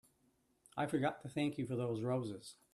I 0.75 0.87
forgot 0.87 1.21
to 1.21 1.29
thank 1.29 1.59
you 1.59 1.67
for 1.67 1.75
those 1.75 2.01
roses. 2.01 2.55